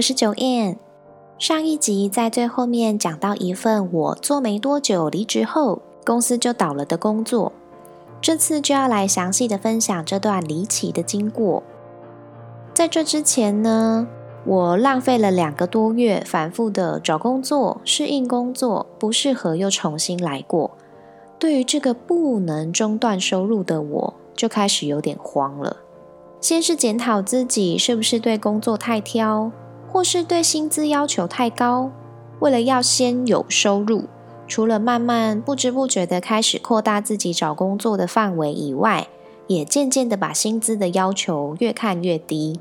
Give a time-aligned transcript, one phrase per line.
[0.00, 0.78] 我是九燕。
[1.38, 7.52] 上一集在最后面讲到一份我做没多久离职后公司就倒了的工作，
[8.18, 11.62] 这次就要来详细的分享这段离奇的经过。
[12.72, 14.08] 在这之前呢，
[14.46, 20.70] 我浪费了两个多月，反复的找工作、适应工作，不适合又重新来过。
[21.38, 25.76] 对于这个不能中断收入的我，就开始有点慌了。
[26.40, 29.52] 先是检讨自己是不是对工作太挑，
[29.90, 31.90] 或是对薪资要求太高。
[32.38, 34.04] 为了要先有收入，
[34.46, 39.08] 除了慢慢不知不觉的开始扩大自己找工作的范围以外，
[39.46, 42.58] 也渐渐的把薪资的要求越看越低。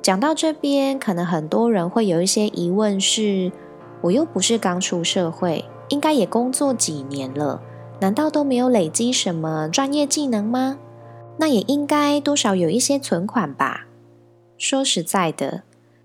[0.00, 3.52] 讲到这边，可能很多人会有一些疑问：是，
[4.00, 7.62] 我又不是刚出社会，应该也工作几年了，
[8.00, 10.78] 难道都没有累积什么专业技能吗？
[11.36, 13.86] 那也应该多少有一些存款吧。
[14.58, 15.62] 说实在的，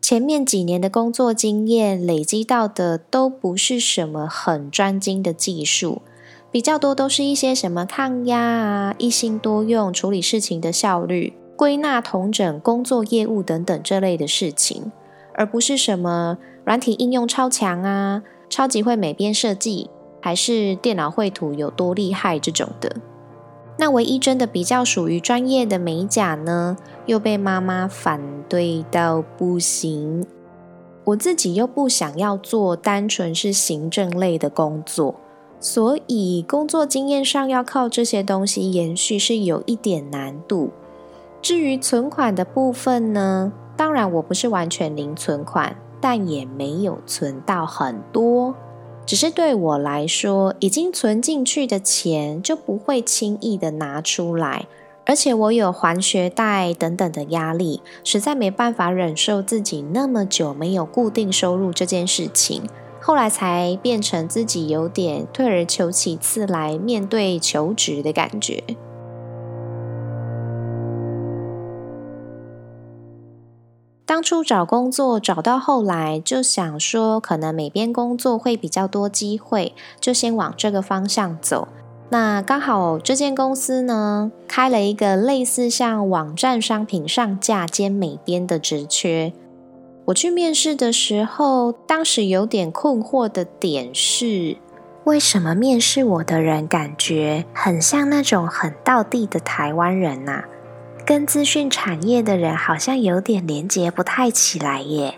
[0.09, 6.01] 前面几年的工作经验累积到的都不是什么很专精的技术，
[6.49, 14.93] 比较多都是一些什么抗压啊、一心多用、处理事情的效率、归纳统整工作业务等等这类的事情，
[15.33, 19.89] 而不是什么软体应用超强啊、超级会美编设计，
[20.21, 22.95] 还是电脑绘图有多厉害这种的。
[23.77, 26.75] 那唯一真的比较属于专业的美甲呢，
[27.05, 28.19] 又被妈妈反
[28.49, 30.25] 对到不行。
[31.03, 35.15] 我自己又不想要做单纯是行政类的工作，
[35.59, 40.71] 所以工作经验上要靠这些东西延续是有一点难度。
[41.41, 48.55] 至于存款的部分呢，当然我不是完全零存款，但也没有存到很多。
[49.07, 54.67] 只是对我来说，已经存进去的钱就不会轻易的拿出来，
[55.05, 62.63] 而且我有还学贷等等的压力，实在没办法忍受自己那么久没有固定收入这件事情。
[62.99, 68.61] 后来才变成自己有点退而求其次来面对求职的感觉。
[74.07, 81.67] 当初找工作找到后来，就想说可能每边工作会比较多机会，就先往这个方向走。
[82.09, 89.33] 那刚好这间公司呢，开了一个类似像网站商品上架兼美编的职缺。
[90.05, 94.55] 我去面试的时候，当时有点困惑的点是，
[95.03, 100.45] 为什么面试我的人感觉很像那种很道地的台湾人呐？
[101.07, 105.17] 跟资讯产业的人好像有点连接不太起来耶，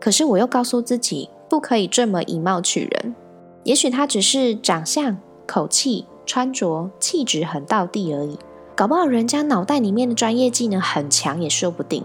[0.00, 3.14] 可是我又告诉自己不可以这么以貌取人。
[3.62, 5.16] 也许他只是长相、
[5.46, 8.36] 口气、穿着、气质很到地而已，
[8.74, 12.04] 搞不好人家脑袋里面的专业技能很强也说不定。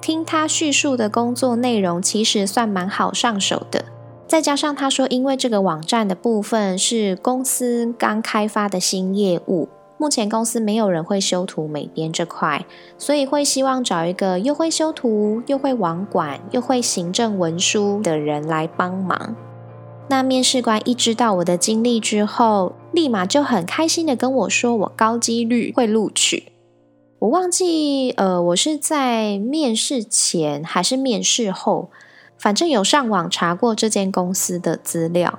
[0.00, 3.84] 听他叙述的工作内容其实算蛮好上手的，
[4.26, 9.68] 再加上他说因为这个网站的部分是公司刚开发的新业务。
[9.98, 12.66] 目前公司没有人会修图美编这块，
[12.98, 19.34] 所以会希望找一个又会修图、又会网管、又会行政文书的人来帮忙。
[20.08, 26.52] 那面试官一知道我的经历之后，立马就很开心的跟我说，我高几率会录取。
[27.18, 31.88] 我忘记，呃，我是在面试前还是面试后，
[32.38, 35.38] 反正有上网查过这间公司的资料，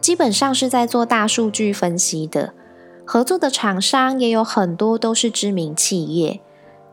[0.00, 2.52] 基本上是在做大数据分析的。
[3.12, 6.40] 合作的厂商也有很多都是知名企业，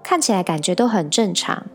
[0.04, 1.68] 看起来感觉都很正常。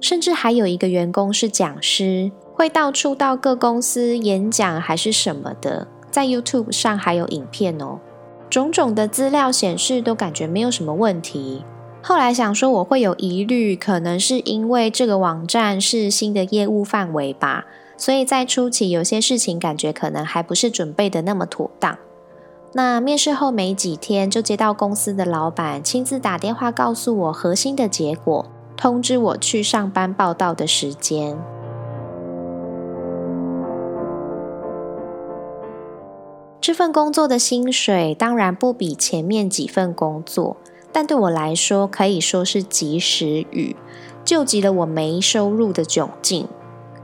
[0.00, 8.00] 甚至还有一个员工是讲师，会到处到各公司演讲还是什么的，在 YouTube 上还有影片哦。
[8.48, 11.62] 种种的资料显示都感觉没有什么问题。
[12.00, 17.66] 后来想说我会有疑虑，可能是因为这个网站是新的业务范围吧，
[17.98, 21.98] 所以在初期有些事情感觉可能还不是准备的那么妥当。
[22.74, 28.46] 那面试后没几天，就接到公司的老板亲自打电话告诉我核心的结果，
[28.76, 31.36] 通知我去上班报道的时间。
[36.62, 40.56] 这份工作的薪水当然不比前面几份工作，
[40.90, 43.76] 但对我来说可以说是及时雨，
[44.24, 46.48] 救急了我没收入的窘境。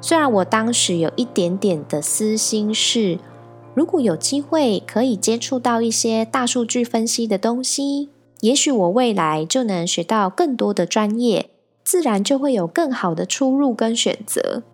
[0.00, 3.18] 虽然我当时有一点点的私心是，
[3.78, 8.08] 如果有机会可以接触到一些大数据分析的东西，
[8.40, 11.48] 也许我未来就能学到更多的专业，
[11.84, 14.64] 自然就会有更好的出入跟选择。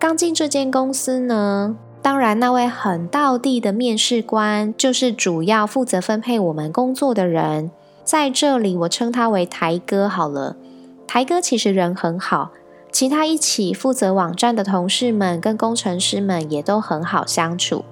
[0.00, 7.70] 刚进这间公司呢，当然那位很道地的面试官就是主要负责分配我们工作的人，
[8.02, 10.56] 在这里我称他为台哥好了。
[11.06, 12.50] 台哥其实人很好。
[12.90, 17.84] 其他一起负责网站的同事们跟工程师们也都很好相处。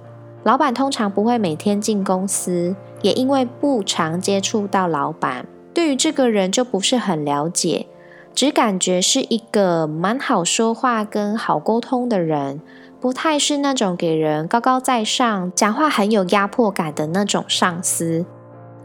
[0.43, 7.85] 老板通常不会每天进公司，也因为不常接触到老板，对于这个人就不是很了解，
[8.33, 12.59] 只感觉是一个蛮好说话跟好沟通的人，
[12.99, 18.25] 不太是那种给人高高在上、讲话很有压迫感的那种上司。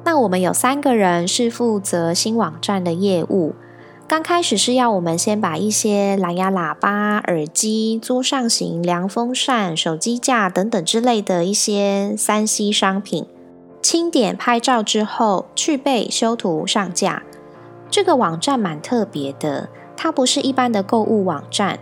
[0.04, 3.54] 那我们有三个人是负责新网站的业务。
[4.08, 13.26] 刚开始是要我们先把一些蓝牙喇叭、耳机、桌上型凉风扇、手机架等等之类的一些三 C 商品
[13.82, 17.24] 清点、拍照之后去背、修图、上架。
[17.90, 21.80] 这个网站蛮特别的，它不是一般的购物网站，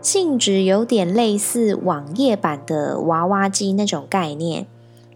[0.00, 4.68] 性质有点类似网页版的娃娃机那种概念。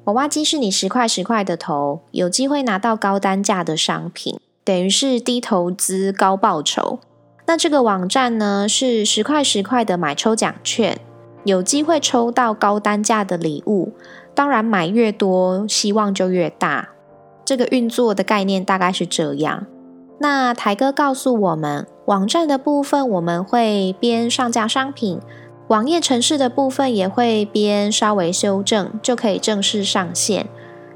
[0.04, 4.40] 娃娃机是你十块十块的投，有机会拿到高单价的商品。
[4.68, 6.98] 等于是低投资高报酬。
[7.46, 11.00] 那这个网站呢，是十块十块的买抽奖券，
[11.44, 13.94] 有机会抽到高单价的礼物。
[14.34, 16.90] 当然买越多，希望就越大。
[17.46, 19.64] 这个运作的概念大概是这样。
[20.18, 25.18] 那台哥告诉我们，网站的部分我们会边上架商品，
[25.68, 30.46] 网页城市的部分也会边稍微修正，就可以正式上线。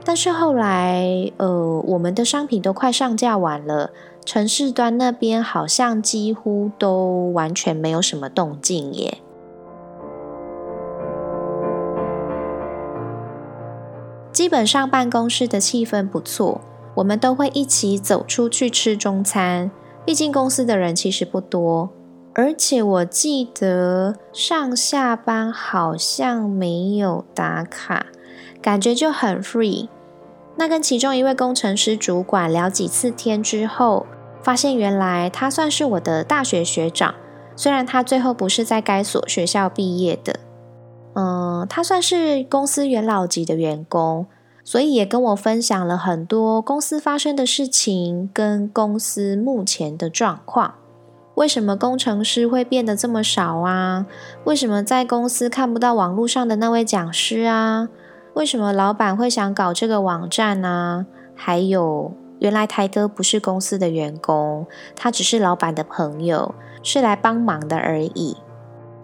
[0.05, 3.91] 但是后来，呃，我们的商品都快上架完了，
[4.25, 9.19] 城市端那边好像几乎都完全没有什么动静耶。
[14.33, 16.61] 基本上办公室的气氛不错，
[16.97, 19.71] 我们都会一起走出去吃中餐。
[20.05, 21.91] 毕竟公司的人其实不多，
[22.35, 28.07] 而且我记得上下班好像没有打卡。
[28.63, 29.89] 感觉就很 free。
[30.57, 34.07] 那跟其中一位工程师主管聊几次天之后，
[34.43, 37.15] 发现原来他算是我的大学学长。
[37.57, 40.41] 虽然他最后不是在该所学校毕业的，
[41.15, 44.27] 嗯，他算是公司元老级的员工，
[44.65, 50.75] 所以也跟我分享了很多公司发生的事情跟公司目前的状况。
[51.35, 54.07] 为什么工程师会变得这么少啊？
[54.45, 57.89] 为什么在公司看不到网络上的那位讲师啊？
[58.35, 61.07] 为什么老板会想搞这个网站呢？
[61.35, 68.37] 还有，原来台哥不是公司的员工，他只是老板的朋友，是来帮忙的而已。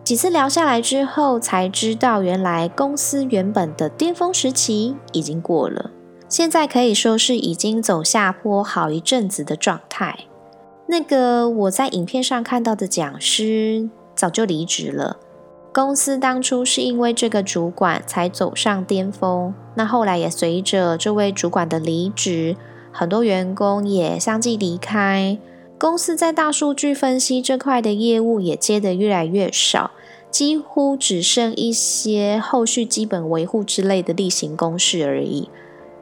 [0.03, 5.91] 几次聊下来之后，才知道原来公司原本的巅峰时期已经过了，
[6.29, 10.21] 现在可以说是已经走下坡好一阵子的状态。
[10.87, 15.19] 那个我在影片上看到的讲师，早就离职了。
[15.79, 22.57] 公司当初是因为这个主管才走上巅峰，那后来也随着这位主管的离职，
[22.91, 25.39] 很多员工也相继离开。
[25.79, 29.93] 公司在大数据分析这块的业务也接得越来越少，
[30.33, 35.49] 几乎只剩一些后续基本维护之类的例行公事而已。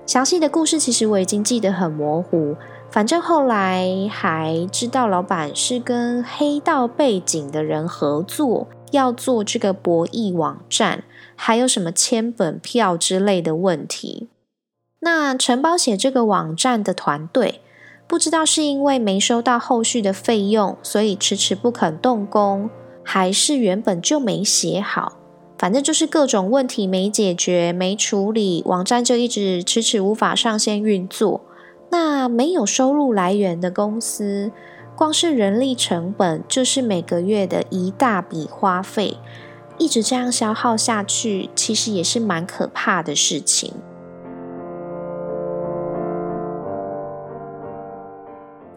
[0.06, 2.56] 详细的故事其实我已经记得很模糊，
[2.90, 8.66] 反正后来还知道老板是跟黑道背景的人合作。
[8.90, 14.28] 要做这个博弈网站，还有什么签本票之类的问题？
[15.00, 17.60] 那承包写这个网站的团队，
[18.06, 22.70] 不知道是因为没收到后续的费用，所以迟迟不肯动工，
[23.02, 25.18] 还是原本就没写好？
[25.58, 31.40] 反正就是各种问题没解决、没处理，网站就一直迟迟无法上线运作。
[31.90, 34.50] 那没有收入来源的公司。
[34.96, 39.18] 光是人力成本就是每个月的一大笔花费，
[39.76, 43.74] 一直这样消耗下去，其实也是蛮可怕的事情。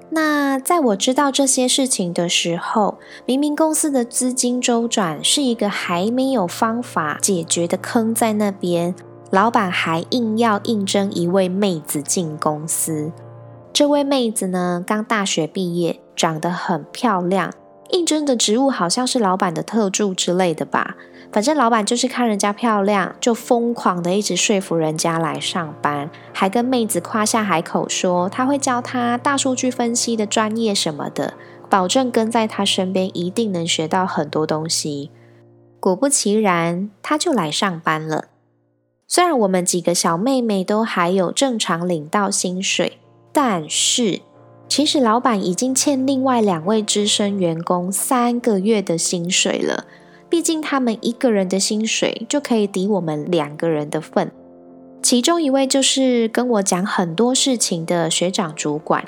[0.09, 8.93] 那在我知道这些事情的时候，明明公司的资金周转是一个还没有方法解决的坑在那边，
[9.31, 13.13] 老板还硬要应征一位妹子进公司。
[13.71, 16.01] 这位妹子呢，刚大学毕业。
[16.19, 17.49] 长得很漂亮，
[17.91, 20.97] 应征的职务好像是老板的特助之类的吧。
[21.31, 31.35] 反正老板就是看人家漂亮，就疯狂的一直说服人家来上班，还跟妹子夸下海口说他会教他大数据分析的专业什么的，
[31.69, 35.11] 保证跟在他身边一定能学到很多东西。
[35.79, 38.25] 果不其然，他就来上班了。
[39.07, 42.97] 虽然我们几个小妹妹都还有正常领到薪水，
[43.31, 44.19] 但是
[44.69, 49.85] 其实老板已经欠另外两位资深员工三个月的薪水了。
[50.29, 54.31] 毕竟他们一个人的薪水就可以抵我们两个人的份。
[55.01, 59.03] 其中一位就是跟我讲很多事情的学长主管。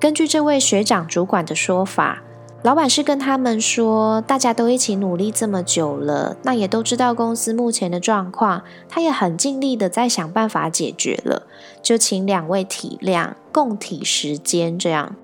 [0.00, 2.22] 根据这位学长主管的说法，
[2.62, 11.42] 老板是跟他们说，大家都一起努力这么久了，那也都知道公司目前的状况，他也很尽力的在想办法解决了，
[11.80, 15.14] 就请两位体谅，共体时间这样。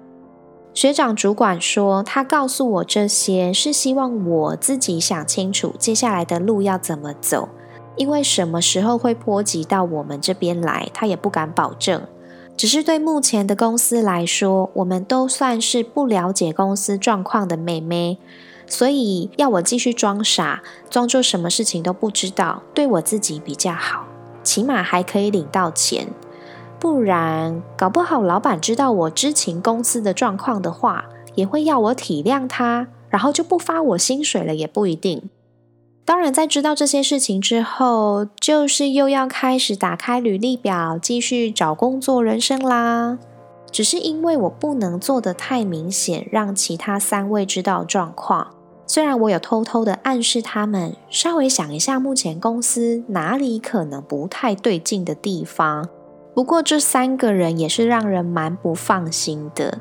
[0.72, 7.48] 学长主管说，他告诉我这些是希望我自己想清楚接下来的路要怎么走，
[7.96, 12.00] 因为什么时候会波及到我们这边来，他也不敢保证。
[12.56, 18.18] 只是对目前的公司来说，我们都算是不了解公司状况的妹妹，
[18.66, 24.04] 所以要我继续装傻，装作什么事情都不知道，对我自己比较好，
[24.44, 26.08] 起码还可以领到钱。
[26.78, 35.30] 不然，搞不好老板知道我知情公司的状况的话，也会要我体谅他，然后就不发我薪水了，也不一定。
[36.04, 43.18] 当然，在知道这些事情之后，就是又要开始打开履历表，继续找工作人生啦。
[43.70, 48.48] 只是因为我不能做的太明显，让其他三位知道状况。
[48.84, 55.88] 虽然我有偷偷的暗示他们，稍微想一下目前公司哪里可能不太对劲的地方。
[56.34, 59.80] 不过这三个人也是让人蛮不放心的。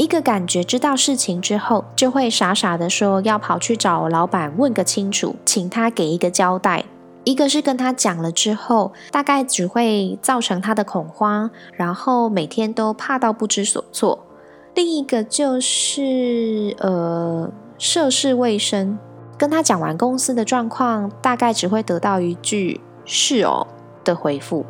[0.00, 6.86] 一个感觉知道事情之后，就会傻傻的说要跑去找老板问个清楚，请他给一个交代；
[7.22, 14.18] 一个是跟他讲了之后，大概只会造成他的恐慌，然后每天都怕到不知所措；
[14.74, 18.98] 另一个就是呃涉世未深，
[19.36, 23.66] 跟他讲完公司的状况，大概只会得到一句“是哦”
[24.02, 24.64] 的回复。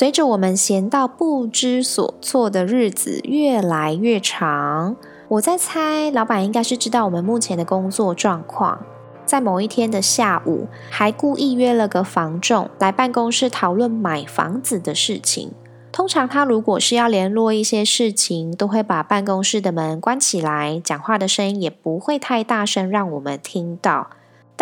[0.00, 4.96] 随着我们闲到不知所措的日子越来越长，
[5.28, 8.82] 我在猜，老板应该是知道我们目前的工作状况，
[9.26, 15.52] 在某一天的下午，还故意约了个房仲来办公室讨论买房子的事情。
[15.92, 24.08] 通常他如果是要联络一些事情，都会把办公室的门关起来，讲话的声音也不会太大声，让我们听到。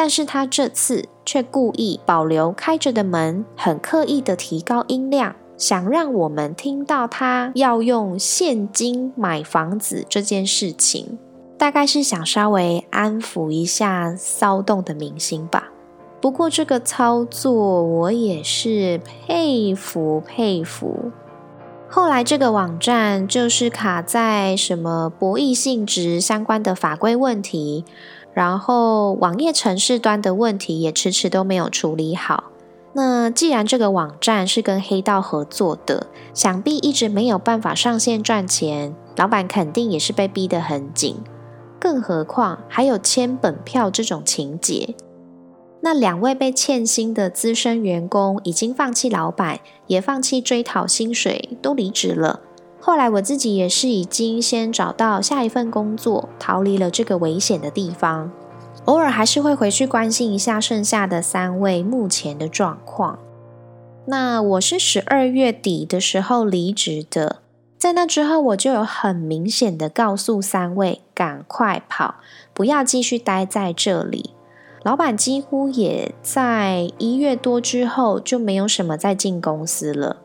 [0.00, 11.18] 但是他这次却故意保留开着的门，很刻意的提高音量，想让我们听到他要用现金买房子这件事情，
[11.58, 15.64] 大概是想稍微安抚一下骚动的明星吧。
[16.20, 21.10] 不过这个操作我也是佩服佩服。
[21.90, 27.84] 后来这个网站就是卡在什么博弈性质相关的法规问题。
[28.38, 32.44] 然后网页程式端的问题也迟迟都没有处理好。
[32.92, 41.16] 那既然这个网站是跟黑道合作的，想必一直没有办法上线赚钱，老板肯定也是被逼得很紧。
[41.80, 44.94] 更何况还有签本票这种情节。
[45.80, 52.38] 那两位被欠薪的资深员工已经放弃老板，也放弃追讨薪水，都离职了。
[52.80, 58.30] 后来我自己也是已经先找到下一份工作，逃离了这个危险的地方。
[58.84, 63.18] 偶尔还是会回去关心一下剩下的三位目前的状况。
[64.06, 67.42] 那我是十二月底的时候离职的，
[67.76, 72.14] 在那之后我就有很明显的告诉三位赶快跑，
[72.54, 74.30] 不要继续待在这里。
[74.82, 80.16] 老板几乎也在一月多之后就没有什么再进公司了。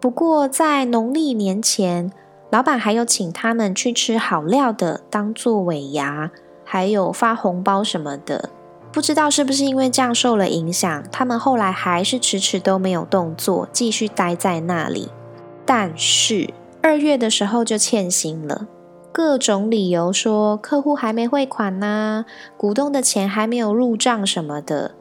[0.00, 2.10] 不过，在农历年前，
[2.48, 6.30] 老板还有请他们去吃好料的，当做尾牙，
[6.64, 8.48] 还有发红包什么的。
[8.90, 15.10] 不知道是不是因为这样受了影响，他们后来还是迟迟都没有动作，继续待在那里。
[15.66, 16.48] 但是
[16.82, 18.66] 二月的时候就欠薪了，
[19.12, 22.24] 各种理由说客户还没汇款呐，
[22.56, 24.92] 股东的钱还没有入账什么的。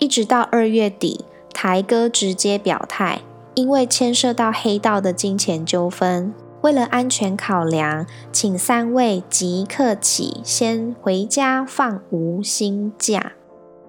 [0.00, 3.20] 一直到二月底，台哥直接表态。
[3.60, 13.32] 因为牵涉到黑道的金钱纠纷，为了安全考量，请三位即刻起先回家放无薪假。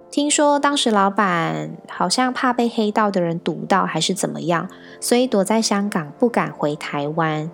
[0.09, 4.67] 听说当时老板好像怕被黑道的人堵到，还是怎么样，
[4.99, 7.49] 所以躲在香港不敢回台湾。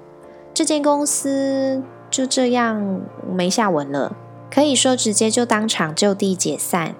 [0.55, 2.99] 这间公司就这样
[3.31, 4.15] 没下文了，
[4.49, 6.95] 可以说直接就当场就地解散。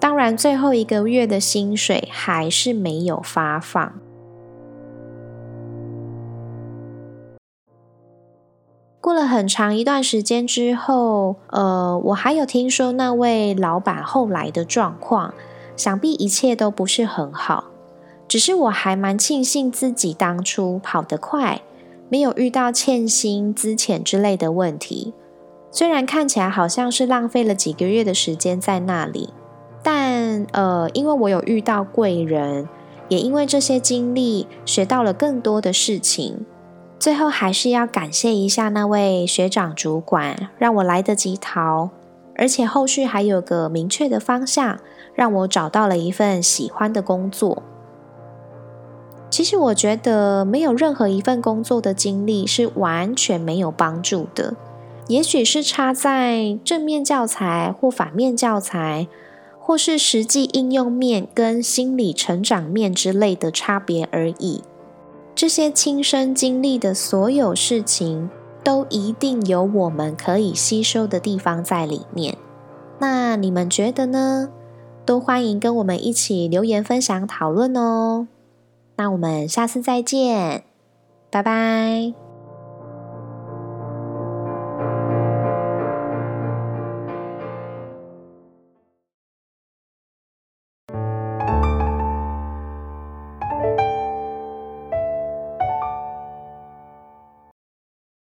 [0.00, 3.92] 当然，最后一个月的薪水还是没有发放。
[9.06, 15.32] 过了很长一段时间之后，呃，我还有听说那位老板后来的状况，
[15.76, 17.66] 想必一切都不是很好。
[18.26, 21.62] 只是我还蛮庆幸自己当初跑得快，
[22.08, 25.14] 没有遇到欠薪、资遣之类的问题。
[25.70, 29.32] 虽然看起来好像是浪费了几个月的时间在那里，
[29.84, 32.68] 但呃，因为我有遇到贵人，
[33.08, 36.44] 也因为这些经历学到了更多的事情。
[36.98, 41.90] 最后还是要感谢一下那位学长主管，让我来得及逃，
[42.36, 44.78] 而且后续还有个明确的方向，
[45.14, 47.62] 让我找到了一份喜欢的工作。
[49.28, 54.54] 其实我觉得没有任何一份工作的经历是完全没有帮助的，
[55.08, 59.06] 也许是差在正面教材或反面教材，
[59.58, 64.62] 或是实际应用面跟心理成长面之类的差别而已。
[65.36, 68.30] 这些亲身经历的所有事情，
[68.64, 72.38] 都一定有我们可以吸收的地方在里面。
[72.98, 74.48] 那你们觉得呢？
[75.04, 78.26] 都欢迎跟我们一起留言分享讨论哦。
[78.96, 80.64] 那我们下次再见，
[81.30, 82.25] 拜拜。